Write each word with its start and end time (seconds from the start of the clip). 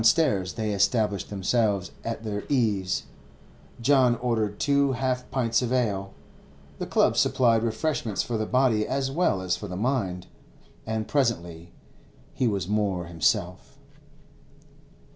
Downstairs 0.01 0.53
they 0.53 0.71
established 0.73 1.29
themselves 1.29 1.91
at 2.03 2.23
their 2.23 2.43
ease. 2.49 3.03
John 3.79 4.15
ordered 4.15 4.59
two 4.59 4.93
half 4.93 5.29
pints 5.29 5.61
of 5.61 5.71
ale—the 5.71 6.87
club 6.87 7.15
supplied 7.17 7.61
refreshment 7.61 8.17
for 8.19 8.35
the 8.35 8.47
body 8.47 8.87
as 8.87 9.11
well 9.11 9.43
as 9.43 9.55
for 9.55 9.67
the 9.67 9.77
mind—and 9.77 11.07
presently 11.07 11.71
he 12.33 12.47
was 12.47 12.67
more 12.67 13.05
himself. 13.05 13.77